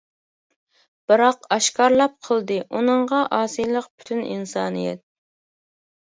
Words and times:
بىراق 1.09 1.43
ئاشكارىلاپ 1.55 2.15
قىلدى 2.27 2.57
ئۇنىڭغا 2.77 3.19
ئاسىيلىق 3.37 3.89
پۈتۈن 3.99 4.23
ئىنسانىيەت. 4.31 5.03